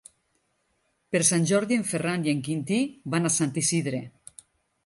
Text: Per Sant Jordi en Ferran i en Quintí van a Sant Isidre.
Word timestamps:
Per 1.15 1.21
Sant 1.27 1.45
Jordi 1.51 1.77
en 1.81 1.85
Ferran 1.91 2.25
i 2.27 2.31
en 2.33 2.41
Quintí 2.49 2.81
van 3.17 3.31
a 3.31 3.33
Sant 3.39 3.55
Isidre. 3.65 4.01